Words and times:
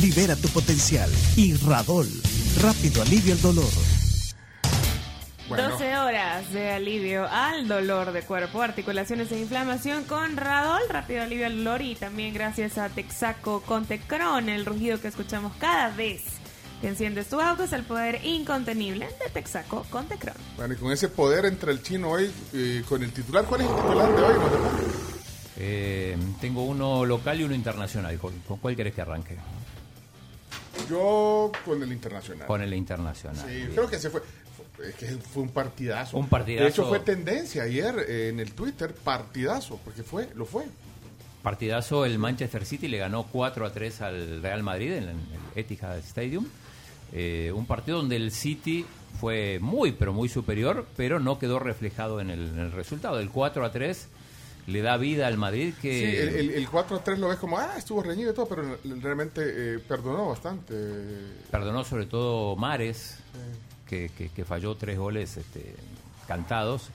Libera 0.00 0.36
tu 0.36 0.48
potencial 0.48 1.10
y 1.36 1.54
Radol, 1.54 2.06
rápido 2.60 3.00
alivio 3.00 3.32
al 3.32 3.40
dolor. 3.40 3.64
12 5.48 5.96
horas 5.96 6.52
de 6.52 6.70
alivio 6.72 7.26
al 7.26 7.66
dolor 7.66 8.12
de 8.12 8.20
cuerpo, 8.20 8.60
articulaciones 8.60 9.32
e 9.32 9.40
inflamación 9.40 10.04
con 10.04 10.36
Radol, 10.36 10.82
rápido 10.90 11.22
alivio 11.22 11.46
al 11.46 11.56
dolor 11.56 11.80
y 11.80 11.94
también 11.94 12.34
gracias 12.34 12.76
a 12.76 12.90
Texaco 12.90 13.62
con 13.62 13.86
Tecron, 13.86 14.50
el 14.50 14.66
rugido 14.66 15.00
que 15.00 15.08
escuchamos 15.08 15.54
cada 15.58 15.88
vez 15.90 16.24
que 16.82 16.88
enciendes 16.88 17.28
tu 17.30 17.40
auto 17.40 17.64
es 17.64 17.72
el 17.72 17.84
poder 17.84 18.20
incontenible 18.22 19.06
de 19.06 19.30
Texaco 19.32 19.86
con 19.88 20.06
Tecron. 20.08 20.36
Bueno, 20.58 20.74
y 20.74 20.76
con 20.76 20.92
ese 20.92 21.08
poder 21.08 21.46
entre 21.46 21.72
el 21.72 21.82
chino 21.82 22.10
hoy, 22.10 22.30
eh, 22.52 22.82
con 22.86 23.02
el 23.02 23.12
titular, 23.12 23.46
¿cuál 23.46 23.62
es 23.62 23.68
el 23.70 23.76
titular 23.76 24.14
de 24.14 24.22
hoy? 24.22 24.34
Eh, 25.58 26.18
tengo 26.38 26.64
uno 26.64 27.06
local 27.06 27.40
y 27.40 27.44
uno 27.44 27.54
internacional. 27.54 28.18
¿Con, 28.18 28.38
con 28.40 28.58
cuál 28.58 28.76
querés 28.76 28.92
que 28.92 29.00
arranque? 29.00 29.36
Yo 30.88 31.52
con 31.64 31.82
el 31.82 31.92
internacional. 31.92 32.46
Con 32.46 32.62
el 32.62 32.72
internacional. 32.74 33.44
Sí, 33.46 33.54
Bien. 33.54 33.70
creo 33.72 33.88
que 33.88 33.98
se 33.98 34.10
fue. 34.10 34.22
Es 34.86 34.94
que 34.94 35.06
fue 35.06 35.42
un 35.42 35.48
partidazo. 35.48 36.18
Un 36.18 36.28
partidazo. 36.28 36.64
De 36.64 36.70
hecho, 36.70 36.88
fue 36.88 37.00
tendencia 37.00 37.62
ayer 37.62 37.94
eh, 38.08 38.28
en 38.28 38.40
el 38.40 38.52
Twitter, 38.52 38.94
partidazo, 38.94 39.80
porque 39.84 40.02
fue, 40.02 40.28
lo 40.34 40.44
fue. 40.44 40.64
Partidazo, 41.42 42.04
el 42.04 42.18
Manchester 42.18 42.66
City 42.66 42.88
le 42.88 42.98
ganó 42.98 43.26
4 43.30 43.66
a 43.66 43.72
3 43.72 44.00
al 44.02 44.42
Real 44.42 44.62
Madrid 44.62 44.92
en 44.92 45.04
el 45.04 45.16
Etihad 45.54 45.98
Stadium. 45.98 46.46
Eh, 47.12 47.52
un 47.54 47.66
partido 47.66 47.98
donde 47.98 48.16
el 48.16 48.32
City 48.32 48.84
fue 49.20 49.58
muy, 49.60 49.92
pero 49.92 50.12
muy 50.12 50.28
superior, 50.28 50.86
pero 50.96 51.20
no 51.20 51.38
quedó 51.38 51.58
reflejado 51.58 52.20
en 52.20 52.30
el, 52.30 52.48
en 52.48 52.58
el 52.58 52.72
resultado. 52.72 53.20
El 53.20 53.30
4 53.30 53.64
a 53.64 53.72
3 53.72 54.08
le 54.66 54.82
da 54.82 54.96
vida 54.96 55.26
al 55.28 55.36
Madrid 55.38 55.74
que... 55.80 55.92
Sí, 55.92 56.16
el, 56.16 56.28
el- 56.36 56.50
el 56.54 56.68
4 56.68 56.96
a 56.96 57.04
3 57.04 57.18
lo 57.18 57.28
ves 57.28 57.38
como, 57.38 57.58
ah, 57.58 57.74
estuvo 57.78 58.02
reñido 58.02 58.32
y 58.32 58.34
todo, 58.34 58.48
pero 58.48 58.78
realmente 59.00 59.42
eh, 59.44 59.78
perdonó 59.78 60.28
bastante. 60.28 60.74
Perdonó 61.50 61.84
sobre 61.84 62.06
todo 62.06 62.56
Mares, 62.56 63.18
que, 63.88 64.10
que- 64.16 64.28
que 64.30 64.44
falló 64.44 64.74
tres 64.74 64.98
goles 64.98 65.36
este, 65.36 65.74
cantados. 66.26 66.88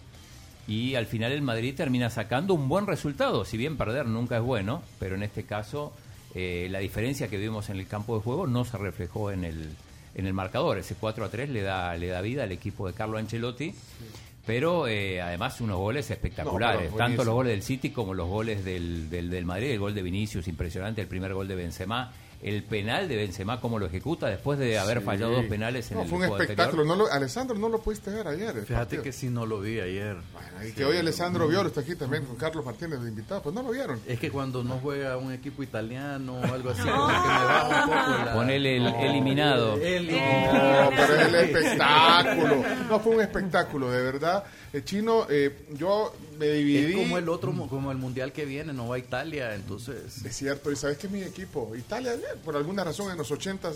Y 0.67 0.95
al 0.95 1.05
final 1.07 1.31
el 1.31 1.41
Madrid 1.41 1.73
termina 1.75 2.09
sacando 2.09 2.53
un 2.53 2.69
buen 2.69 2.85
resultado. 2.87 3.45
Si 3.45 3.57
bien 3.57 3.77
perder 3.77 4.05
nunca 4.05 4.37
es 4.37 4.43
bueno, 4.43 4.83
pero 4.99 5.15
en 5.15 5.23
este 5.23 5.43
caso 5.43 5.91
eh, 6.35 6.67
la 6.69 6.79
diferencia 6.79 7.27
que 7.29 7.37
vimos 7.37 7.69
en 7.69 7.77
el 7.79 7.87
campo 7.87 8.15
de 8.17 8.21
juego 8.23 8.47
no 8.47 8.63
se 8.63 8.77
reflejó 8.77 9.31
en 9.31 9.43
el, 9.43 9.69
en 10.15 10.27
el 10.27 10.33
marcador. 10.33 10.77
Ese 10.77 10.95
4 10.95 11.25
a 11.25 11.29
3 11.29 11.49
le 11.49 11.61
da, 11.61 11.95
le 11.97 12.07
da 12.07 12.21
vida 12.21 12.43
al 12.43 12.51
equipo 12.51 12.87
de 12.87 12.93
Carlo 12.93 13.17
Ancelotti. 13.17 13.73
Pero 14.45 14.87
eh, 14.87 15.21
además 15.21 15.61
unos 15.61 15.77
goles 15.77 16.09
espectaculares, 16.09 16.91
No, 16.91 16.97
tanto 16.97 17.23
los 17.23 17.33
goles 17.33 17.51
del 17.51 17.61
City 17.61 17.91
como 17.91 18.13
los 18.13 18.27
goles 18.27 18.65
del, 18.65 19.09
del, 19.09 19.29
del 19.29 19.45
Madrid, 19.45 19.71
el 19.71 19.79
gol 19.79 19.93
de 19.93 20.01
Vinicius 20.01 20.47
impresionante, 20.47 21.01
el 21.01 21.07
primer 21.07 21.33
gol 21.33 21.47
de 21.47 21.55
Benzema, 21.55 22.11
el 22.43 22.63
penal 22.63 23.07
de 23.07 23.15
Benzema 23.17 23.59
como 23.61 23.77
lo 23.79 23.85
ejecuta 23.85 24.27
después 24.27 24.57
de 24.59 24.77
haber 24.79 24.99
Sí. 24.99 25.05
fallado 25.05 25.31
dos 25.33 25.45
penales 25.45 25.89
en 25.91 25.97
No, 25.97 26.03
el 26.03 26.09
fue 26.09 26.17
un 26.17 26.23
espectáculo. 26.25 26.81
anterior. 26.83 26.85
No 26.87 26.95
lo, 27.05 27.11
Alessandro, 27.11 27.57
no 27.57 27.69
lo 27.69 27.79
pudiste 27.81 28.09
ver 28.11 28.27
ayer. 28.27 28.51
Fíjate 28.53 28.73
partido. 28.73 29.03
que 29.03 29.11
sí 29.11 29.29
no 29.29 29.45
lo 29.45 29.59
vi 29.61 29.79
ayer. 29.79 30.17
Bueno, 30.33 30.67
y 30.67 30.71
que 30.73 30.85
hoy 30.85 30.97
Alessandro 30.97 31.47
Violo 31.47 31.69
está 31.69 31.81
aquí 31.81 31.95
también 31.95 32.25
con 32.25 32.35
Carlos 32.35 32.65
Martínez 32.65 33.01
de 33.01 33.09
invitado. 33.09 33.41
Pues 33.41 33.53
no 33.55 33.61
lo 33.63 33.69
vieron. 33.71 33.99
Es 34.07 34.19
que 34.19 34.31
cuando 34.31 34.63
no 34.63 34.79
juega 34.81 35.17
un 35.17 35.31
equipo 35.31 35.61
italiano 35.63 36.39
o 36.39 36.43
algo 36.53 36.71
así, 36.71 36.81
como 36.81 37.07
que 37.07 37.13
me 37.13 37.19
baja 37.19 37.83
un 37.85 37.89
poco 37.89 38.25
la... 38.25 38.33
Ponele 38.33 38.77
el 38.77 38.87
eliminado. 38.87 39.75
Eliminado. 39.75 40.91
No, 40.91 40.97
pero 40.97 41.15
es 41.15 41.27
el 41.27 41.35
espectáculo. 41.35 42.63
No, 42.89 42.99
fue 42.99 43.15
un 43.15 43.21
espectáculo, 43.21 43.91
de 43.91 44.01
verdad. 44.01 44.43
El 44.73 44.83
chino, 44.85 45.27
eh, 45.29 45.65
yo 45.73 46.13
me 46.39 46.47
dividí. 46.47 46.93
Es 46.93 46.97
como 46.97 47.17
el 47.17 47.29
otro, 47.29 47.51
como 47.67 47.91
el 47.91 47.97
mundial 47.97 48.31
que 48.31 48.45
viene, 48.45 48.73
no 48.73 48.87
va 48.87 48.95
a 48.95 48.99
Italia, 48.99 49.53
entonces... 49.55 50.23
Es 50.25 50.35
cierto, 50.35 50.71
y 50.71 50.75
sabes 50.75 50.97
que 50.97 51.07
mi 51.07 51.21
equipo, 51.21 51.73
Italia, 51.75 52.13
por 52.43 52.55
alguna 52.55 52.83
razón 52.83 53.11
en 53.11 53.17
los 53.17 53.29
80 53.31 53.71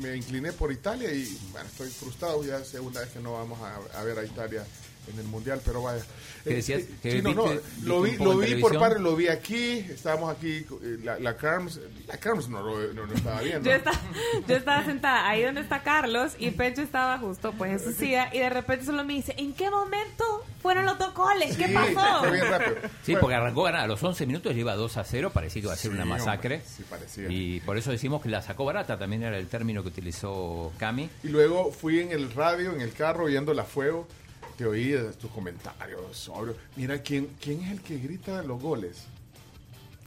me 0.00 0.16
incliné 0.16 0.52
por 0.52 0.72
Italia 0.72 1.12
y 1.12 1.38
bueno, 1.52 1.66
estoy 1.68 1.88
frustrado, 1.90 2.42
ya 2.44 2.58
es 2.58 2.68
segunda 2.68 3.00
vez 3.00 3.10
que 3.10 3.20
no 3.20 3.34
vamos 3.34 3.58
a, 3.60 3.98
a 4.00 4.02
ver 4.04 4.18
a 4.18 4.24
Italia 4.24 4.64
en 5.12 5.18
el 5.18 5.24
mundial, 5.26 5.60
pero 5.64 5.82
vaya. 5.82 6.02
¿Qué 6.44 6.50
Eh, 6.50 6.54
decías? 6.56 6.80
eh, 6.82 6.88
¿Que 7.02 7.10
Chino, 7.16 7.34
no, 7.34 7.44
viste- 7.46 7.62
lo 7.82 8.02
vi, 8.02 8.16
lo 8.16 8.36
vi 8.38 8.54
por 8.60 8.78
parte, 8.78 9.00
lo 9.00 9.16
vi 9.16 9.28
aquí, 9.28 9.78
estábamos 9.90 10.30
aquí, 10.34 10.58
eh, 10.82 10.98
la, 11.02 11.18
la 11.18 11.36
Carms, 11.36 11.80
la 12.06 12.16
Carms 12.18 12.48
no 12.48 12.62
lo 12.62 12.92
no, 12.92 13.06
lo 13.06 13.14
estaba 13.14 13.40
viendo. 13.40 13.68
Yo 13.68 13.76
estaba, 13.76 13.98
yo 14.46 14.56
estaba 14.56 14.84
sentada 14.84 15.28
ahí 15.28 15.42
donde 15.42 15.62
está 15.62 15.82
Carlos 15.82 16.32
y 16.38 16.50
Pecho 16.50 16.82
estaba 16.82 17.18
justo 17.18 17.52
pues 17.58 17.72
en 17.72 17.80
su 17.80 17.98
silla 17.98 18.30
y 18.32 18.38
de 18.38 18.50
repente 18.50 18.84
solo 18.86 19.04
me 19.04 19.14
dice, 19.14 19.34
¿en 19.36 19.52
qué 19.54 19.68
momento 19.70 20.24
fueron 20.62 20.84
los 20.86 20.98
dos 20.98 21.14
goles? 21.14 21.56
¿Qué 21.56 21.66
Sí, 21.68 21.74
pasó? 21.74 22.18
fue 22.20 22.30
bien 22.32 22.48
rápido. 22.50 22.76
Sí, 22.82 23.12
Bueno, 23.12 23.20
porque 23.20 23.34
arrancó 23.34 23.66
a 23.66 23.70
ganar. 23.70 23.84
A 23.84 23.86
los 23.88 24.02
11 24.02 24.26
minutos 24.26 24.54
lleva 24.54 24.74
2 24.74 24.96
a 24.96 25.04
0, 25.04 25.30
parecía 25.32 25.60
que 25.62 25.66
iba 25.66 25.72
a 25.72 25.76
ser 25.76 25.90
Sí, 25.90 25.96
una 25.96 26.04
masacre. 26.04 26.56
hombre, 26.56 26.68
sí, 26.76 26.84
parecía. 26.88 27.28
Y 27.30 27.60
por 27.60 27.76
eso 27.78 27.90
decimos 27.90 28.22
que 28.22 28.28
la 28.28 28.42
sacó 28.42 28.64
barata, 28.64 28.98
también 28.98 29.22
era 29.22 29.36
el 29.38 29.46
término 29.48 29.82
que 29.82 29.88
utilizó 29.88 30.72
Cami. 30.78 31.08
Y 31.22 31.28
luego 31.28 31.72
fui 31.72 32.00
en 32.00 32.12
el 32.12 32.32
radio, 32.32 32.72
en 32.72 32.80
el 32.80 32.92
carro, 32.92 33.26
viendo 33.26 33.54
la 33.54 33.64
fuego. 33.64 34.06
Te 34.56 34.66
oí 34.66 34.94
tus 35.18 35.30
comentarios, 35.30 36.00
sobrio. 36.16 36.54
Mira, 36.76 36.98
¿quién, 37.02 37.28
¿quién 37.40 37.62
es 37.62 37.70
el 37.72 37.80
que 37.80 37.96
grita 37.98 38.42
los 38.42 38.60
goles? 38.60 39.04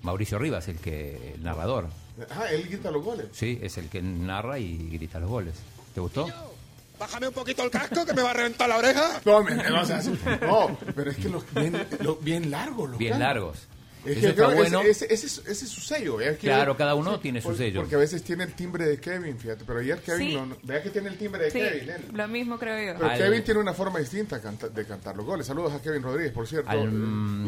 Mauricio 0.04 0.38
Rivas, 0.38 0.68
el 0.68 0.78
que 0.78 1.34
el 1.36 1.44
narrador. 1.44 1.88
Ah, 2.30 2.46
él 2.52 2.68
grita 2.68 2.92
los 2.92 3.04
goles. 3.04 3.28
Sí, 3.32 3.58
es 3.64 3.78
el 3.80 3.90
que 3.90 4.02
narra 4.04 4.60
y 4.60 4.90
grita 4.92 5.20
los 5.20 5.30
goles. 5.30 5.56
¿Te 5.96 6.02
gustó? 6.02 6.28
Bájame 7.04 7.28
un 7.28 7.34
poquito 7.34 7.64
el 7.64 7.70
casco 7.70 8.06
que 8.06 8.14
me 8.14 8.22
va 8.22 8.30
a 8.32 8.34
reventar 8.34 8.70
la 8.70 8.78
oreja. 8.78 9.20
No, 9.26 9.44
me- 9.44 9.56
no, 9.56 9.82
o 9.82 9.86
sea, 9.86 10.02
sí. 10.02 10.18
No, 10.42 10.78
pero 10.96 11.12
es 11.12 11.18
que 11.18 11.28
los 11.28 11.44
bien, 11.54 11.86
los 12.00 12.24
bien 12.24 12.50
largos. 12.50 12.92
Los 12.92 12.98
Bien 12.98 13.20
largos. 13.20 13.68
Es 14.06 14.18
que 14.18 14.28
está 14.28 14.48
bueno. 14.54 14.82
ese, 14.82 15.06
ese, 15.06 15.26
ese, 15.28 15.42
ese 15.50 15.66
es 15.66 15.70
su 15.72 15.80
sello. 15.82 16.20
es 16.20 16.38
que- 16.38 16.48
Claro, 16.48 16.76
cada 16.76 16.94
uno 16.96 17.20
tiene 17.20 17.42
su 17.42 17.50
por- 17.50 17.58
sello. 17.58 17.82
Porque 17.82 17.96
a 17.96 18.00
veces 18.00 18.22
tiene 18.24 18.44
el 18.44 18.54
timbre 18.54 18.86
de 18.86 19.00
Kevin, 19.00 19.38
fíjate. 19.38 19.64
Pero 19.66 19.80
ayer 19.80 20.00
Kevin, 20.02 20.30
Sí. 20.30 20.36
no, 20.36 20.46
no- 20.46 20.58
vea 20.64 20.84
que 20.84 20.90
tiene 20.90 21.10
el 21.10 21.18
timbre 21.18 21.46
de 21.46 21.52
Sí, 21.52 21.60
Kevin. 21.60 21.90
él. 21.90 22.02
lo 22.14 22.28
mismo 22.28 22.60
creo 22.60 22.78
yo. 22.94 23.00
Pero 23.00 23.12
Al- 23.12 23.18
Kevin 23.18 23.44
tiene 23.44 23.60
una 23.62 23.74
forma 23.74 24.00
distinta 24.00 24.42
canta- 24.42 24.68
de 24.70 24.86
cantar 24.86 25.16
los 25.16 25.26
goles. 25.26 25.48
Saludos 25.48 25.74
a 25.74 25.82
Kevin 25.82 26.04
Rodríguez, 26.04 26.32
por 26.34 26.48
cierto. 26.48 26.70
Al, 26.70 26.90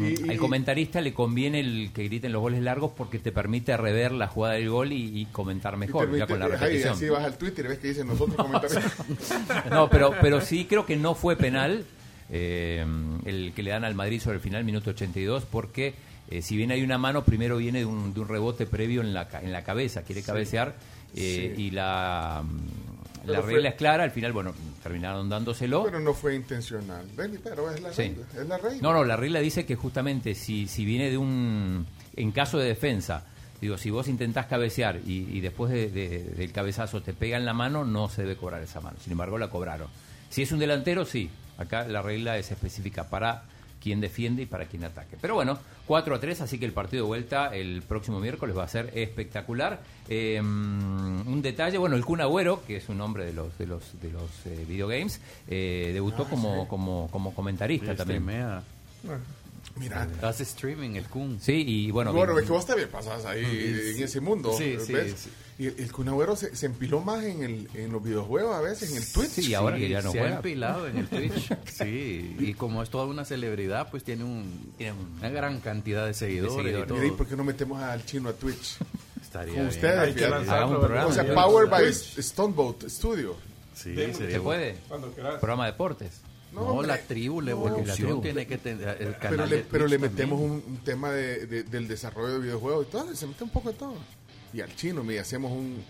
Y- 0.00 0.24
y- 0.26 0.30
al 0.30 0.36
comentarista 0.38 1.00
le 1.00 1.12
conviene 1.12 1.60
el 1.60 1.90
que 1.94 2.04
griten 2.04 2.32
los 2.32 2.40
goles 2.40 2.62
largos 2.62 2.92
porque 2.96 3.18
te 3.18 3.32
permite 3.32 3.76
rever 3.76 4.12
la 4.12 4.28
jugada 4.28 4.54
del 4.54 4.70
gol 4.70 4.92
y, 4.92 5.20
y 5.20 5.26
comentar 5.26 5.74
y 5.74 5.78
mejor, 5.78 6.04
permite- 6.04 6.18
ya 6.20 6.26
con 6.26 6.38
la 6.38 6.48
repetición. 6.48 6.94
así 6.94 7.08
vas 7.08 7.24
al 7.24 7.36
Twitter 7.38 7.64
y 7.64 7.68
ves 7.68 7.78
que 7.78 7.88
dicen 7.88 8.06
nosotros 8.06 8.36
comentarios. 8.36 8.82
No, 9.70 9.88
pero, 9.90 10.14
pero 10.20 10.40
sí 10.40 10.64
creo 10.64 10.86
que 10.86 10.96
no 10.96 11.14
fue 11.14 11.36
penal 11.36 11.84
eh, 12.30 12.84
el 13.24 13.52
que 13.54 13.62
le 13.62 13.70
dan 13.70 13.84
al 13.84 13.94
Madrid 13.94 14.20
sobre 14.20 14.36
el 14.36 14.42
final, 14.42 14.64
minuto 14.64 14.90
82, 14.90 15.44
porque 15.44 15.94
eh, 16.30 16.42
si 16.42 16.56
bien 16.56 16.70
hay 16.70 16.82
una 16.82 16.98
mano, 16.98 17.24
primero 17.24 17.56
viene 17.56 17.80
de 17.80 17.84
un, 17.86 18.12
de 18.14 18.20
un 18.20 18.28
rebote 18.28 18.66
previo 18.66 19.00
en 19.00 19.14
la, 19.14 19.28
en 19.42 19.52
la 19.52 19.62
cabeza, 19.64 20.02
quiere 20.02 20.22
cabecear, 20.22 20.74
eh, 21.14 21.52
Sí. 21.56 21.62
y 21.62 21.70
la, 21.70 22.42
mm, 22.44 23.28
la 23.30 23.42
fue- 23.42 23.52
regla 23.54 23.68
es 23.70 23.74
clara, 23.76 24.04
al 24.04 24.10
final, 24.10 24.32
bueno, 24.32 24.52
terminaron 24.82 25.28
dándoselo. 25.28 25.84
pero 25.84 26.00
no 26.00 26.14
fue 26.14 26.34
intencional. 26.36 27.06
Pero 27.16 27.70
es 27.70 27.80
la 27.80 27.92
Sí. 27.92 28.02
regla. 28.02 28.24
Es 28.40 28.48
la 28.48 28.58
regla. 28.58 28.78
No, 28.82 28.92
no, 28.92 29.04
la 29.04 29.16
regla 29.16 29.40
dice 29.40 29.64
que 29.66 29.74
justamente 29.76 30.34
si, 30.34 30.66
si 30.68 30.84
viene 30.84 31.10
de 31.10 31.18
un... 31.18 31.86
En 32.16 32.32
caso 32.32 32.58
de 32.58 32.66
defensa, 32.68 33.24
digo, 33.60 33.76
si 33.78 33.90
vos 33.90 34.08
intentás 34.08 34.46
cabecear 34.46 35.00
y, 35.06 35.28
y 35.36 35.40
después 35.40 35.70
de- 35.70 35.90
de- 35.90 36.22
del 36.24 36.52
cabezazo 36.52 37.02
te 37.02 37.12
pega 37.12 37.36
en 37.36 37.44
la 37.44 37.52
mano, 37.52 37.84
no 37.84 38.08
se 38.08 38.22
debe 38.22 38.36
cobrar 38.36 38.62
esa 38.62 38.80
mano. 38.80 38.96
Sin 39.02 39.12
embargo, 39.12 39.36
la 39.38 39.48
cobraron. 39.50 39.88
Si 40.30 40.42
es 40.42 40.50
un 40.52 40.58
delantero, 40.58 41.04
sí. 41.04 41.28
Acá 41.58 41.86
la 41.88 42.02
regla 42.02 42.36
es 42.38 42.50
específica 42.50 43.04
para 43.10 43.44
quien 43.80 44.00
defiende 44.00 44.42
y 44.42 44.46
para 44.46 44.66
quien 44.66 44.84
ataque. 44.84 45.16
Pero 45.20 45.34
bueno, 45.34 45.58
4 45.86 46.14
a 46.14 46.20
3, 46.20 46.40
así 46.40 46.58
que 46.58 46.64
el 46.66 46.72
partido 46.72 47.04
de 47.04 47.08
vuelta 47.08 47.54
el 47.54 47.82
próximo 47.82 48.20
miércoles 48.20 48.56
va 48.56 48.64
a 48.64 48.68
ser 48.68 48.90
espectacular. 48.94 49.80
Eh, 50.08 50.40
un 50.40 51.40
detalle, 51.42 51.78
bueno, 51.78 51.96
el 51.96 52.04
Kun 52.04 52.20
Agüero, 52.20 52.62
que 52.66 52.76
es 52.76 52.88
un 52.88 53.00
hombre 53.00 53.24
de 53.24 53.32
los 53.32 53.56
de 53.58 53.66
los 53.66 54.00
de 54.00 54.10
los 54.10 54.30
eh, 54.46 54.64
videogames, 54.68 55.20
eh, 55.48 55.90
debutó 55.92 56.24
como, 56.24 56.66
como 56.68 57.08
como 57.10 57.34
comentarista 57.34 57.94
también. 57.94 58.22
Streamea. 58.22 58.62
Mira. 59.78 60.08
Hace 60.22 60.42
streaming 60.44 60.90
el 60.96 61.04
Kun. 61.08 61.38
Sí, 61.40 61.64
y 61.66 61.90
bueno, 61.90 62.12
Bueno, 62.12 62.32
bien- 62.32 62.44
es 62.44 62.48
que 62.50 62.52
vos 62.56 62.66
también 62.66 62.88
pasás 62.88 63.24
ahí 63.26 63.44
en 63.96 64.02
ese 64.02 64.20
mundo. 64.20 64.54
Sí, 64.56 64.76
sí, 64.84 64.92
¿ves? 64.92 65.14
sí. 65.18 65.30
Y 65.58 65.66
el, 65.68 65.90
Kun 65.90 66.08
Agüero 66.08 66.36
se, 66.36 66.54
se 66.54 66.66
empiló 66.66 67.00
más 67.00 67.24
en, 67.24 67.42
el, 67.42 67.68
en 67.74 67.90
los 67.90 68.02
videojuegos 68.04 68.54
a 68.54 68.60
veces, 68.60 68.90
en 68.90 68.98
el 68.98 69.10
Twitch. 69.12 69.30
Sí, 69.30 69.54
ahora 69.54 69.76
que 69.78 69.88
ya 69.88 70.02
no 70.02 70.12
se 70.12 70.18
juega. 70.18 70.34
ha 70.34 70.36
empilado 70.36 70.86
en 70.86 70.98
el 70.98 71.08
Twitch. 71.08 71.50
Sí, 71.72 72.36
y 72.38 72.54
como 72.54 72.82
es 72.82 72.90
toda 72.90 73.06
una 73.06 73.24
celebridad, 73.24 73.90
pues 73.90 74.04
tiene, 74.04 74.24
un, 74.24 74.72
Tiene 74.76 74.92
un- 74.92 75.18
una 75.18 75.28
gran 75.30 75.60
cantidad 75.60 76.06
de 76.06 76.12
seguidores. 76.14 76.54
seguidores. 76.56 76.84
y 76.84 76.88
todo. 76.88 76.98
Mira, 76.98 77.12
¿y 77.14 77.16
por 77.16 77.26
qué 77.26 77.36
no 77.36 77.44
metemos 77.44 77.82
al 77.82 78.04
chino 78.04 78.28
a 78.28 78.32
Twitch? 78.34 78.76
Estaría 79.22 79.54
Con 79.54 79.62
bien. 79.64 79.68
ustedes, 79.74 79.98
Hay 79.98 80.14
que 80.14 80.28
lanzarlo, 80.28 80.68
un 80.72 80.78
programa. 80.80 81.06
O 81.08 81.12
sea, 81.12 81.24
Sí. 81.24 81.30
Power 81.34 81.68
by 81.68 81.92
Stoneboat 81.92 82.88
Studio. 82.88 83.36
Sí, 83.74 83.94
¿Se 84.14 84.40
puede? 84.40 84.76
Cuando 84.88 85.10
quieras. 85.12 85.34
Programa 85.34 85.66
de 85.66 85.72
deportes. 85.72 86.20
No, 86.52 86.60
No, 86.62 86.66
hombre. 86.68 86.86
la 86.88 86.98
tribu, 86.98 87.40
la 87.40 87.50
No, 87.50 87.56
evolución 87.58 87.86
la 87.86 87.94
tribu. 87.94 88.20
tiene 88.22 88.46
que 88.46 88.58
tener 88.58 88.88
el 89.02 89.16
canal 89.18 89.30
Pero 89.30 89.46
le, 89.46 89.56
de 89.56 89.62
pero 89.70 89.86
le 89.86 89.98
metemos 89.98 90.40
un, 90.40 90.62
un 90.66 90.78
tema 90.84 91.10
de, 91.10 91.46
de- 91.46 91.62
del 91.64 91.86
desarrollo 91.88 92.34
de 92.34 92.38
videojuegos 92.40 92.86
y 92.86 92.90
todo, 92.90 93.14
se 93.14 93.26
mete 93.26 93.44
un 93.44 93.50
poco 93.50 93.70
de 93.72 93.78
todo. 93.78 93.94
Y 94.54 94.60
al 94.60 94.74
chino, 94.74 95.02
mira, 95.04 95.20
hacemos 95.22 95.52
un, 95.52 95.82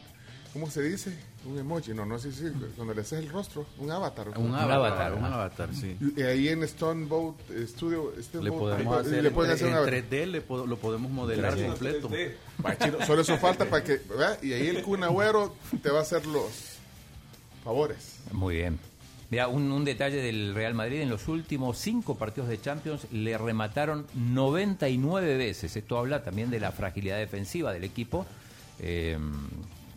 ¿cómo 0.53 0.69
se 0.71 0.83
dice? 0.83 1.17
Un 1.45 1.57
emoji, 1.59 1.93
no, 1.95 2.05
no 2.05 2.19
sé 2.19 2.33
si 2.33 2.45
cuando 2.75 2.93
le 2.95 3.03
haces 3.03 3.21
el 3.21 3.29
rostro, 3.31 3.65
un 3.79 3.89
avatar. 3.93 4.31
Un 4.31 4.47
Un 4.47 4.55
avatar, 4.57 4.73
avatar, 4.73 5.15
un 5.15 5.25
avatar, 5.25 5.69
sí. 5.73 5.97
Y 6.17 6.23
ahí 6.23 6.49
en 6.49 6.67
Stoneboat 6.67 7.37
Studio, 7.69 8.13
Le 8.17 8.23
Steamboat, 8.25 8.59
podemos 8.59 9.07
hacer, 9.07 9.23
le 9.23 9.31
pueden 9.31 9.51
en, 9.53 9.55
hacer 9.55 9.67
un 9.69 9.73
en 9.75 9.79
avatar. 9.79 9.95
3D, 10.11 10.27
le 10.27 10.41
po- 10.41 10.67
lo 10.67 10.77
podemos 10.79 11.13
modelar 11.13 11.57
Sí. 11.57 11.63
completo. 11.65 12.11
Va, 12.65 12.77
chino, 12.77 12.97
solo 13.07 13.23
eso 13.23 13.37
falta 13.39 13.67
para 13.67 13.85
que, 13.85 13.99
¿verdad? 14.09 14.43
Y 14.43 14.53
ahí 14.55 14.67
el 14.67 14.83
Kun 14.83 15.05
Agüero 15.05 15.55
te 15.81 15.91
va 15.91 16.01
a 16.01 16.03
hacer 16.03 16.27
los 16.27 16.51
favores. 17.63 18.17
Muy 18.33 18.57
bien. 18.57 18.81
Mira, 19.31 19.49
un, 19.49 19.73
un 19.73 19.85
detalle 19.85 20.19
del 20.23 20.55
Real 20.55 20.75
Madrid, 20.75 21.01
en 21.01 21.11
los 21.11 21.27
últimos 21.29 21.79
cinco 21.79 22.15
partidos 22.17 22.49
de 22.49 22.61
Champions 22.61 23.07
le 23.11 23.37
remataron 23.37 24.07
99 24.15 25.37
veces. 25.37 25.77
Esto 25.77 25.99
habla 25.99 26.23
también 26.23 26.51
de 26.51 26.61
la 26.61 26.71
fragilidad 26.71 27.19
defensiva 27.19 27.73
del 27.73 27.85
equipo. 27.85 28.25
Eh, 28.79 29.19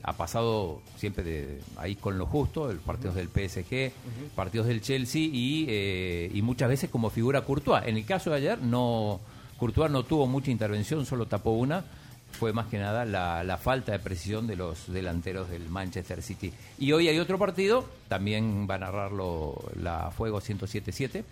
ha 0.04 0.14
pasado 0.14 0.82
siempre 0.98 1.24
de 1.24 1.62
ahí 1.78 1.96
con 1.96 2.18
lo 2.18 2.26
justo, 2.26 2.72
los 2.72 2.82
partidos 2.82 3.16
del 3.16 3.28
PSG, 3.28 3.92
partidos 4.36 4.68
del 4.68 4.82
Chelsea 4.82 5.22
y, 5.22 5.66
eh, 5.68 6.32
y 6.34 6.42
muchas 6.42 6.70
veces 6.70 6.90
como 6.90 7.10
figura 7.10 7.42
Courtois. 7.42 7.86
En 7.86 7.98
el 7.98 8.06
caso 8.06 8.30
de 8.32 8.38
ayer, 8.38 8.60
no 8.62 9.20
Courtois 9.58 9.92
no 9.92 10.04
tuvo 10.04 10.26
mucha 10.26 10.52
intervención, 10.52 11.06
solo 11.06 11.28
tapó 11.28 11.52
una. 11.52 11.84
Fue 12.32 12.54
más 12.54 12.68
que 12.68 12.78
nada 12.78 13.06
la, 13.06 13.44
la 13.44 13.58
falta 13.58 13.92
de 13.92 14.00
precisión 14.00 14.48
de 14.48 14.56
los 14.56 14.92
delanteros 14.92 15.50
del 15.50 15.68
Manchester 15.70 16.22
City. 16.22 16.54
Y 16.78 16.92
hoy 16.92 17.08
hay 17.08 17.20
otro 17.20 17.38
partido, 17.38 17.86
también 18.10 18.68
va 18.70 18.76
a 18.76 18.80
narrarlo 18.80 19.56
la 19.82 20.12
Fuego 20.12 20.42
107.7. 20.42 21.24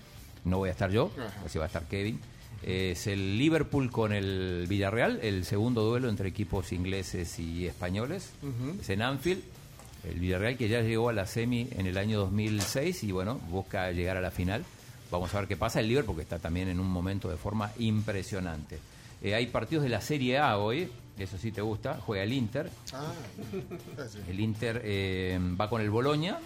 No 0.46 0.60
voy 0.60 0.70
a 0.70 0.72
estar 0.72 0.90
yo, 0.92 1.12
Ajá. 1.18 1.34
así 1.46 1.58
va 1.58 1.66
a 1.66 1.68
estar 1.68 1.84
Kevin. 1.88 2.20
Es 2.64 3.06
el 3.08 3.38
Liverpool 3.38 3.92
con 3.92 4.14
el 4.14 4.66
Villarreal, 4.68 5.20
el 5.22 5.44
segundo 5.46 5.84
duelo 5.84 6.08
entre 6.10 6.30
equipos 6.30 6.72
ingleses 6.72 7.38
y 7.40 7.68
españoles. 7.68 8.32
Es 8.82 8.90
en 8.90 9.02
Anfield. 9.02 9.44
El 10.10 10.20
Villarreal 10.20 10.58
que 10.58 10.70
ya 10.70 10.82
llegó 10.82 11.10
a 11.10 11.14
la 11.14 11.26
semi 11.28 11.68
en 11.72 11.86
el 11.86 11.98
año 11.98 12.20
2006 12.20 13.04
y 13.04 13.12
bueno, 13.12 13.36
busca 13.50 13.92
llegar 13.92 14.16
a 14.18 14.22
la 14.22 14.32
final. 14.32 14.64
Vamos 15.12 15.34
a 15.36 15.40
ver 15.40 15.48
qué 15.48 15.58
pasa. 15.58 15.80
El 15.82 15.88
Liverpool 15.90 16.16
que 16.16 16.22
está 16.22 16.40
también 16.40 16.70
en 16.70 16.80
un 16.80 16.88
momento 16.88 17.30
de 17.30 17.38
forma 17.38 17.72
impresionante. 17.78 18.80
Eh, 19.22 19.36
hay 19.36 19.48
partidos 19.48 19.84
de 19.84 19.90
la 19.90 20.02
Serie 20.02 20.38
A 20.38 20.58
hoy, 20.58 20.90
eso 21.20 21.38
sí 21.38 21.52
te 21.52 21.62
gusta, 21.62 22.00
juega 22.06 22.24
el 22.24 22.34
Inter. 22.34 22.70
Ah, 22.94 23.12
sí. 24.08 24.20
El 24.30 24.40
Inter 24.40 24.82
eh, 24.84 25.40
va 25.60 25.70
con 25.70 25.82
el 25.82 25.90
Boloña, 25.90 26.38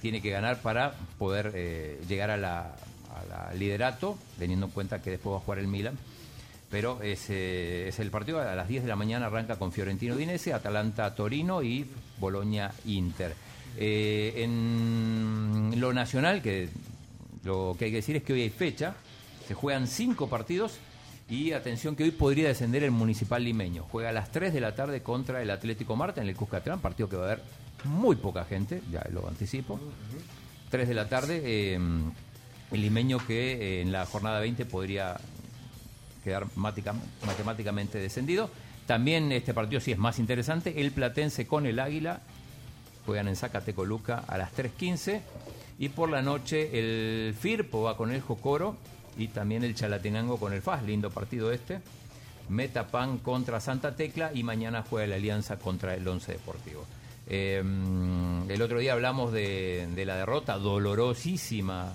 tiene 0.00 0.22
que 0.22 0.30
ganar 0.30 0.62
para 0.62 0.94
poder 1.18 1.52
eh, 1.54 2.00
llegar 2.08 2.30
a 2.30 2.38
la, 2.38 2.76
a 3.14 3.24
la 3.28 3.52
liderato, 3.54 4.16
teniendo 4.38 4.66
en 4.66 4.72
cuenta 4.72 5.02
que 5.02 5.10
después 5.10 5.34
va 5.34 5.38
a 5.38 5.40
jugar 5.40 5.58
el 5.58 5.68
Milan. 5.68 5.98
Pero 6.70 7.02
es, 7.02 7.26
eh, 7.28 7.88
es 7.88 7.98
el 8.00 8.10
partido, 8.10 8.40
a 8.40 8.54
las 8.54 8.68
10 8.68 8.84
de 8.84 8.88
la 8.88 8.96
mañana 8.96 9.26
arranca 9.26 9.56
con 9.56 9.70
Fiorentino 9.70 10.16
Dinese, 10.16 10.52
Atalanta 10.52 11.14
Torino 11.14 11.62
y 11.62 11.86
Boloña 12.18 12.72
Inter. 12.86 13.34
En 13.78 15.74
lo 15.76 15.92
nacional, 15.92 16.40
que 16.40 16.70
lo 17.44 17.76
que 17.78 17.84
hay 17.84 17.90
que 17.90 17.98
decir 17.98 18.16
es 18.16 18.22
que 18.22 18.32
hoy 18.32 18.40
hay 18.42 18.50
fecha, 18.50 18.94
se 19.46 19.52
juegan 19.54 19.86
cinco 19.86 20.28
partidos 20.28 20.78
y 21.28 21.52
atención 21.52 21.96
que 21.96 22.04
hoy 22.04 22.10
podría 22.12 22.48
descender 22.48 22.84
el 22.84 22.90
Municipal 22.92 23.42
Limeño. 23.42 23.84
Juega 23.90 24.10
a 24.10 24.12
las 24.12 24.30
3 24.30 24.52
de 24.52 24.60
la 24.60 24.74
tarde 24.74 25.02
contra 25.02 25.42
el 25.42 25.50
Atlético 25.50 25.96
Marta 25.96 26.20
en 26.22 26.28
el 26.28 26.36
Cuscatlán, 26.36 26.80
partido 26.80 27.08
que 27.08 27.16
va 27.16 27.22
a 27.24 27.26
haber 27.32 27.42
muy 27.84 28.16
poca 28.16 28.44
gente, 28.44 28.82
ya 28.92 29.04
lo 29.12 29.26
anticipo. 29.28 29.80
3 30.70 30.88
de 30.88 30.94
la 30.94 31.08
tarde, 31.08 31.40
eh, 31.44 31.74
el 32.72 32.80
limeño 32.80 33.18
que 33.26 33.52
eh, 33.78 33.80
en 33.82 33.92
la 33.92 34.06
jornada 34.06 34.40
20 34.40 34.64
podría 34.66 35.16
quedar 36.24 36.46
mática- 36.56 36.94
matemáticamente 37.26 37.98
descendido. 37.98 38.50
También 38.86 39.32
este 39.32 39.52
partido 39.54 39.80
sí 39.80 39.90
es 39.92 39.98
más 39.98 40.18
interesante, 40.20 40.80
el 40.80 40.92
Platense 40.92 41.46
con 41.46 41.66
el 41.66 41.80
Águila, 41.80 42.20
juegan 43.04 43.26
en 43.28 43.36
Zacatecoluca 43.36 44.18
a 44.26 44.38
las 44.38 44.52
3.15 44.56 45.20
y 45.78 45.88
por 45.90 46.08
la 46.08 46.22
noche 46.22 46.70
el 46.78 47.34
Firpo 47.34 47.82
va 47.82 47.96
con 47.96 48.10
el 48.12 48.20
Jocoro 48.20 48.76
y 49.16 49.28
también 49.28 49.64
el 49.64 49.74
Chalatenango 49.74 50.38
con 50.38 50.52
el 50.52 50.62
FAS, 50.62 50.82
lindo 50.84 51.10
partido 51.10 51.52
este. 51.52 51.80
Metapan 52.48 53.18
contra 53.18 53.60
Santa 53.60 53.96
Tecla 53.96 54.30
y 54.32 54.42
mañana 54.42 54.84
juega 54.88 55.06
la 55.08 55.16
Alianza 55.16 55.58
contra 55.58 55.94
el 55.94 56.06
Once 56.06 56.30
Deportivo. 56.32 56.84
Eh, 57.28 57.62
el 58.48 58.62
otro 58.62 58.78
día 58.78 58.92
hablamos 58.92 59.32
de, 59.32 59.88
de 59.94 60.04
la 60.04 60.16
derrota 60.16 60.58
dolorosísima 60.58 61.94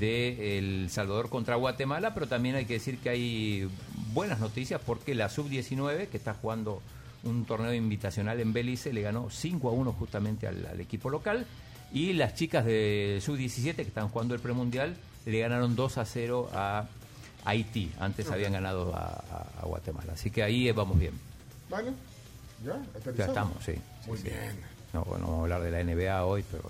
de 0.00 0.58
El 0.58 0.90
Salvador 0.90 1.28
contra 1.28 1.54
Guatemala, 1.54 2.14
pero 2.14 2.26
también 2.26 2.56
hay 2.56 2.64
que 2.64 2.74
decir 2.74 2.98
que 2.98 3.10
hay 3.10 3.68
buenas 4.12 4.40
noticias 4.40 4.80
porque 4.84 5.14
la 5.14 5.28
Sub-19, 5.28 6.08
que 6.08 6.16
está 6.16 6.34
jugando 6.34 6.82
un 7.22 7.44
torneo 7.44 7.72
invitacional 7.72 8.40
en 8.40 8.52
Belice, 8.52 8.92
le 8.92 9.02
ganó 9.02 9.30
5 9.30 9.68
a 9.68 9.72
1 9.72 9.92
justamente 9.92 10.46
al, 10.46 10.66
al 10.66 10.80
equipo 10.80 11.10
local. 11.10 11.46
Y 11.92 12.14
las 12.14 12.34
chicas 12.34 12.64
de 12.64 13.20
Sub-17, 13.22 13.76
que 13.76 13.82
están 13.82 14.08
jugando 14.08 14.34
el 14.34 14.40
premundial, 14.40 14.96
le 15.26 15.38
ganaron 15.40 15.76
2 15.76 15.98
a 15.98 16.04
0 16.04 16.50
a 16.52 16.86
Haití. 17.44 17.92
Antes 18.00 18.30
habían 18.30 18.52
ganado 18.52 18.94
a, 18.94 19.04
a- 19.06 19.60
a 19.62 19.66
Guatemala. 19.66 20.12
Así 20.14 20.30
que 20.30 20.42
ahí 20.42 20.70
vamos 20.72 20.98
bien. 20.98 21.12
Bueno, 21.68 21.92
ya, 22.64 22.80
Ya 23.16 23.26
estamos, 23.26 23.62
sí. 23.64 23.74
Muy 24.06 24.18
sí. 24.18 24.24
bien. 24.24 24.58
No, 24.92 25.02
bueno, 25.04 25.26
vamos 25.26 25.38
a 25.40 25.42
hablar 25.42 25.62
de 25.62 25.70
la 25.70 25.82
NBA 25.84 26.24
hoy, 26.24 26.44
pero... 26.50 26.64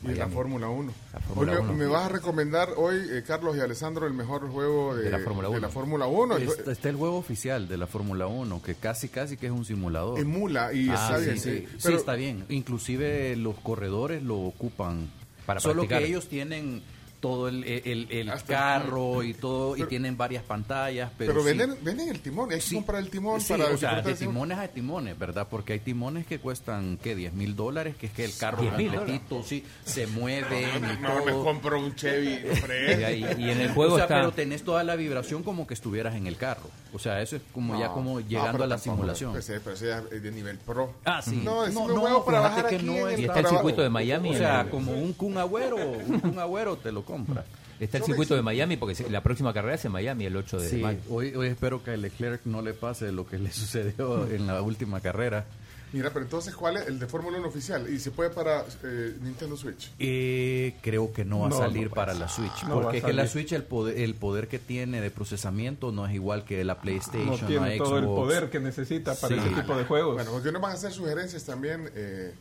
Y 0.00 0.06
de 0.06 0.12
la 0.14 0.26
Miami. 0.26 0.34
Fórmula 0.34 0.68
1. 0.68 0.92
La 1.12 1.20
Fórmula 1.20 1.52
Hoy 1.54 1.58
me, 1.62 1.64
1. 1.70 1.74
me 1.74 1.86
vas 1.86 2.04
a 2.06 2.08
recomendar 2.08 2.68
hoy, 2.76 2.96
eh, 3.10 3.24
Carlos 3.26 3.56
y 3.56 3.60
Alessandro, 3.60 4.06
el 4.06 4.12
mejor 4.14 4.48
juego 4.48 4.94
de, 4.94 5.04
De 5.04 5.10
la 5.10 5.18
Fórmula 5.18 5.48
de 5.48 5.56
1. 5.56 5.60
la 5.60 5.68
Fórmula 5.72 6.06
1. 6.06 6.36
Está, 6.36 6.70
está 6.70 6.88
el 6.88 6.94
juego 6.96 7.16
oficial 7.16 7.66
de 7.66 7.76
la 7.78 7.88
Fórmula 7.88 8.28
1, 8.28 8.62
que 8.62 8.76
casi 8.76 9.08
casi 9.08 9.36
que 9.36 9.46
es 9.46 9.52
un 9.52 9.64
simulador. 9.64 10.20
Emula 10.20 10.72
y 10.72 10.88
Ah, 10.88 10.94
está 10.94 11.18
sí, 11.18 11.24
bien. 11.24 11.38
Sí, 11.40 11.66
sí. 11.78 11.92
está 11.94 12.14
bien. 12.14 12.44
Inclusive 12.48 13.34
los 13.34 13.56
corredores 13.56 14.22
lo 14.22 14.38
ocupan. 14.38 15.10
Para 15.46 15.58
Solo 15.58 15.82
practicar. 15.82 16.02
que 16.02 16.08
ellos 16.08 16.28
tienen 16.28 16.80
todo 17.20 17.48
el, 17.48 17.64
el- 17.64 18.06
el 18.10 18.32
carro 18.44 19.22
y 19.22 19.34
todo, 19.34 19.72
Pero- 19.72 19.84
y 19.84 19.88
tienen 19.88 20.16
varias 20.16 20.42
pantallas, 20.44 21.10
pero, 21.18 21.32
Pero, 21.32 21.42
sí. 21.42 21.48
venden, 21.58 21.78
venden 21.84 22.08
el 22.08 22.20
timón, 22.20 22.50
hay 22.50 22.56
que 22.58 22.62
Sí. 22.64 22.74
comprar 22.76 23.02
el 23.02 23.10
timón 23.10 23.40
Sí, 23.40 23.52
para 23.54 23.66
o 23.66 23.76
sea, 23.76 24.02
de 24.02 24.14
timones 24.14 24.58
a 24.58 24.68
timones, 24.68 25.18
¿verdad? 25.18 25.46
Porque 25.50 25.72
hay 25.74 25.80
timones 25.80 26.26
que 26.26 26.38
cuestan, 26.38 26.98
¿qué? 27.02 27.14
10 27.16 27.32
mil 27.32 27.56
dólares, 27.56 27.96
que 27.96 28.06
es 28.06 28.12
que 28.12 28.24
el 28.24 28.36
carro 28.36 28.62
10.000 28.62 28.94
completito, 28.94 29.42
sí, 29.42 29.64
se 29.84 30.06
mueve 30.06 30.62
y 30.62 31.02
No, 31.02 31.24
me 31.24 31.32
compro 31.32 31.80
un 31.80 31.94
Chevy. 31.94 32.38
Y, 32.98 33.04
ahí- 33.04 33.26
y 33.38 33.50
en 33.50 33.60
el 33.60 33.70
juego 33.72 33.94
o 33.94 33.96
sea, 33.96 34.04
está... 34.04 34.16
pero 34.16 34.32
tenés 34.32 34.62
toda 34.62 34.84
la 34.84 34.96
vibración 34.96 35.42
como 35.42 35.66
que 35.66 35.74
estuvieras 35.74 36.14
en 36.14 36.26
el 36.26 36.36
carro. 36.36 36.68
O 36.92 36.98
sea, 36.98 37.20
eso 37.20 37.36
es 37.36 37.42
como 37.52 37.78
ya 37.78 37.88
No, 37.88 37.94
como 37.94 38.20
no, 38.20 38.26
llegando 38.26 38.52
pero 38.52 38.64
a 38.64 38.66
la 38.68 38.76
tampoco, 38.76 38.96
simulación. 38.96 39.32
Pues, 39.32 39.48
eh, 39.50 39.60
pero 39.62 39.74
ese 39.76 39.88
ya 39.88 40.02
es 40.10 40.22
de 40.22 40.30
nivel 40.30 40.58
pro. 40.58 40.94
Ah, 41.04 41.20
sí. 41.22 41.40
No, 41.44 41.66
No, 41.68 41.88
no, 41.88 42.00
huevo 42.02 42.24
para 42.24 42.40
bajar 42.40 42.66
aquí 42.66 42.78
no 42.84 43.08
es 43.08 43.18
Y 43.20 43.24
está 43.24 43.40
el 43.40 43.46
circuito 43.46 43.82
de 43.82 43.88
Miami. 43.90 44.30
O 44.34 44.38
sea, 44.38 44.68
como 44.70 44.92
un 44.92 45.12
Kun 45.12 45.36
Agüero, 45.38 45.76
un 45.76 46.20
Kun 46.20 46.38
Agüero 46.38 46.76
te 46.76 46.92
lo 46.92 47.04
compra. 47.08 47.44
Está 47.80 47.98
el 47.98 48.04
circuito 48.04 48.34
de 48.34 48.42
Miami 48.42 48.76
porque 48.76 48.94
la 49.08 49.22
próxima 49.22 49.54
carrera 49.54 49.76
es 49.76 49.84
en 49.84 49.92
Miami 49.92 50.26
el 50.26 50.36
8 50.36 50.58
de 50.60 50.68
Sí, 50.68 50.76
mayo. 50.78 50.98
hoy, 51.10 51.32
hoy 51.34 51.46
espero 51.46 51.82
que 51.82 51.92
a 51.92 51.96
Leclerc 51.96 52.40
no 52.44 52.60
le 52.60 52.74
pase 52.74 53.12
lo 53.12 53.26
que 53.26 53.38
le 53.38 53.52
sucedió 53.52 54.26
en 54.28 54.46
la 54.46 54.60
última 54.62 55.00
carrera. 55.00 55.44
Mira, 55.90 56.10
pero 56.12 56.24
entonces, 56.26 56.54
¿cuál 56.54 56.76
es 56.76 56.86
el 56.86 56.98
de 56.98 57.06
Fórmula 57.06 57.38
1 57.38 57.48
oficial? 57.48 57.88
¿Y 57.88 57.98
se 57.98 58.10
puede 58.10 58.28
para 58.28 58.62
eh, 58.84 59.14
Nintendo 59.22 59.56
Switch? 59.56 59.90
Eh, 59.98 60.74
creo 60.82 61.12
que 61.14 61.24
no 61.24 61.38
va 61.40 61.46
a 61.46 61.48
No, 61.48 61.56
salir 61.58 61.88
no 61.88 61.94
para 61.94 62.12
la 62.12 62.28
Switch. 62.28 62.64
No 62.64 62.82
porque 62.82 62.98
es 62.98 63.04
que 63.04 63.12
la. 63.14 63.26
Switch, 63.26 63.52
el 63.52 63.62
poder, 63.62 63.98
el 63.98 64.14
poder 64.14 64.48
que 64.48 64.58
tiene 64.58 65.00
de 65.00 65.10
procesamiento 65.10 65.90
no 65.90 66.06
es 66.06 66.12
igual 66.14 66.44
que 66.44 66.62
la 66.62 66.78
PlayStation, 66.82 67.28
No 67.40 67.46
tiene 67.46 67.78
la 67.78 67.82
todo 67.84 67.96
el 67.98 68.04
Xbox. 68.04 68.16
poder 68.20 68.50
que 68.50 68.60
necesita 68.60 69.14
para 69.14 69.34
Sí. 69.34 69.40
ese 69.48 69.54
tipo 69.62 69.76
de 69.78 69.84
juegos. 69.84 70.14
Bueno, 70.16 70.30
porque 70.32 70.52
nos 70.52 70.60
van 70.60 70.72
a 70.72 70.74
hacer 70.74 70.92
sugerencias 70.92 71.44
también, 71.44 71.88
eh, 71.94 72.34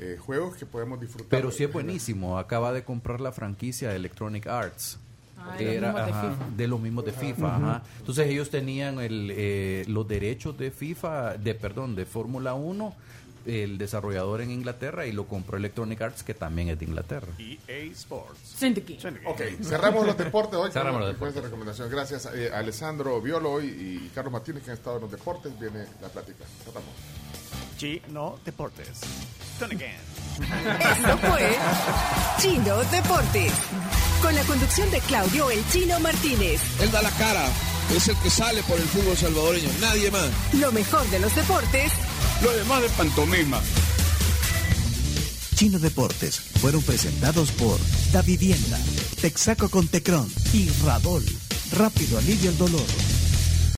eh, 0.00 0.16
juegos 0.18 0.56
que 0.56 0.64
podemos 0.64 0.98
disfrutar. 0.98 1.28
Pero 1.28 1.50
sí 1.50 1.64
es 1.64 1.72
buenísimo. 1.72 2.38
Acaba 2.38 2.72
de 2.72 2.84
comprar 2.84 3.20
la 3.20 3.32
franquicia 3.32 3.90
de 3.90 3.96
Electronic 3.96 4.46
Arts. 4.46 4.98
Ah, 5.36 5.56
de 5.56 5.80
los 5.80 5.80
mismos 5.80 6.06
de 6.06 6.12
ajá, 6.12 6.30
FIFA. 6.30 6.56
de 6.56 6.68
los 6.68 6.80
mismos 6.80 7.04
de 7.04 7.12
FIFA. 7.12 7.56
ajá. 7.56 7.82
Entonces 7.98 8.28
ellos 8.28 8.50
tenían 8.50 8.98
el, 8.98 9.30
eh, 9.34 9.84
los 9.88 10.06
derechos 10.08 10.56
de 10.56 10.70
FIFA, 10.70 11.36
de 11.36 11.54
perdón, 11.54 11.96
de 11.96 12.04
Fórmula 12.06 12.54
1, 12.54 12.94
el 13.46 13.78
desarrollador 13.78 14.40
en 14.42 14.50
Inglaterra 14.50 15.06
y 15.06 15.12
lo 15.12 15.26
compró 15.26 15.56
Electronic 15.56 16.00
Arts, 16.00 16.22
que 16.22 16.34
también 16.34 16.68
es 16.68 16.78
de 16.78 16.84
Inglaterra. 16.86 17.28
Sentiki. 18.42 18.98
Ok, 19.26 19.42
cerramos 19.62 20.06
los 20.06 20.16
deportes 20.16 20.58
hoy. 20.58 20.70
Cerramos 20.72 21.00
los 21.02 21.16
con 21.16 21.28
esta 21.28 21.40
recomendación. 21.40 21.90
Gracias 21.90 22.26
a 22.26 22.34
eh, 22.34 22.50
Alessandro 22.52 23.20
Violo 23.20 23.62
y 23.62 24.10
Carlos 24.14 24.32
Martínez 24.32 24.62
que 24.62 24.70
han 24.70 24.76
estado 24.76 24.96
en 24.96 25.02
los 25.02 25.10
deportes. 25.10 25.58
Viene 25.58 25.84
la 26.00 26.08
plática. 26.08 26.44
Cerramos. 26.64 26.90
Chino 27.78 28.38
Deportes. 28.44 29.00
Esto 29.60 31.18
fue 31.18 31.54
Chino 32.40 32.82
Deportes. 32.84 33.52
Con 34.22 34.34
la 34.34 34.42
conducción 34.44 34.90
de 34.90 35.00
Claudio 35.00 35.50
El 35.50 35.62
Chino 35.68 36.00
Martínez. 36.00 36.62
Él 36.80 36.90
da 36.90 37.02
la 37.02 37.10
cara, 37.10 37.44
es 37.94 38.08
el 38.08 38.16
que 38.16 38.30
sale 38.30 38.62
por 38.62 38.78
el 38.78 38.86
fútbol 38.86 39.18
salvadoreño, 39.18 39.68
nadie 39.82 40.10
más. 40.10 40.30
Lo 40.54 40.72
mejor 40.72 41.06
de 41.10 41.18
los 41.18 41.34
deportes 41.34 41.92
Lo 42.42 42.50
demás 42.52 42.80
de 42.80 42.88
pantomima. 42.88 43.60
Chino 45.56 45.78
Deportes 45.78 46.40
fueron 46.40 46.80
presentados 46.80 47.50
por 47.52 47.78
Da 48.12 48.22
Vivienda, 48.22 48.78
Texaco 49.20 49.68
con 49.68 49.88
Tecron 49.88 50.26
y 50.54 50.70
Radol. 50.86 51.22
Rápido 51.76 52.16
alivio 52.16 52.48
el 52.48 52.56
dolor. 52.56 52.86